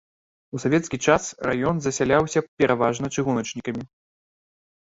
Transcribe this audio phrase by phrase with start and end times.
[0.55, 3.83] У савецкі час раён засяляўся пераважна чыгуначнікамі.